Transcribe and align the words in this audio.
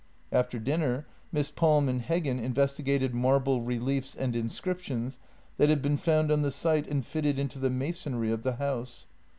After 0.31 0.57
dinner 0.57 1.05
Miss 1.31 1.51
Palm 1.51 1.87
and 1.87 2.01
Heggen 2.01 2.41
investigated 2.41 3.13
marble 3.13 3.61
reliefs 3.61 4.15
and 4.15 4.35
inscriptions 4.35 5.19
that 5.57 5.69
had 5.69 5.83
been 5.83 5.97
found 5.97 6.31
on 6.31 6.41
the 6.41 6.49
site 6.49 6.87
and 6.87 7.05
fitted 7.05 7.37
into 7.37 7.59
the 7.59 7.69
masonry 7.69 8.31
of 8.31 8.41
the 8.41 8.53
house. 8.53 9.05